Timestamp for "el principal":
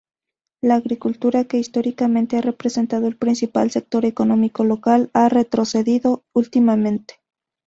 3.05-3.69